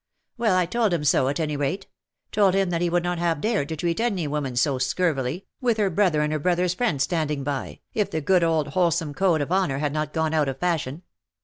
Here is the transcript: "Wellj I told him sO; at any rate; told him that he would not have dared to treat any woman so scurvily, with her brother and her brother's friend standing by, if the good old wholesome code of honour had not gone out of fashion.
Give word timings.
"Wellj 0.39 0.55
I 0.55 0.65
told 0.65 0.93
him 0.95 1.03
sO; 1.03 1.27
at 1.27 1.39
any 1.39 1.55
rate; 1.55 1.85
told 2.31 2.55
him 2.55 2.71
that 2.71 2.81
he 2.81 2.89
would 2.89 3.03
not 3.03 3.19
have 3.19 3.39
dared 3.39 3.69
to 3.69 3.75
treat 3.75 3.99
any 3.99 4.25
woman 4.25 4.55
so 4.55 4.79
scurvily, 4.79 5.45
with 5.61 5.77
her 5.77 5.91
brother 5.91 6.21
and 6.23 6.33
her 6.33 6.39
brother's 6.39 6.73
friend 6.73 6.99
standing 6.99 7.43
by, 7.43 7.81
if 7.93 8.09
the 8.09 8.19
good 8.19 8.43
old 8.43 8.69
wholesome 8.69 9.13
code 9.13 9.41
of 9.41 9.51
honour 9.51 9.77
had 9.77 9.93
not 9.93 10.11
gone 10.11 10.33
out 10.33 10.49
of 10.49 10.57
fashion. 10.57 11.03